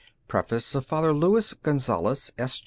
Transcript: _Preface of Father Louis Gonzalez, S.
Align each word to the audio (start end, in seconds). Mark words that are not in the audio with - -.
_Preface 0.27 0.73
of 0.75 0.83
Father 0.83 1.13
Louis 1.13 1.53
Gonzalez, 1.53 2.31
S. 2.35 2.59